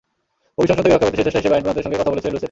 [0.57, 2.39] অভিশংসন থেকে রক্ষা পেতে শেষ চেষ্টা হিসেবে আইনপ্রণেতাদের সঙ্গে কথা বলেছিলেন রুসেফ।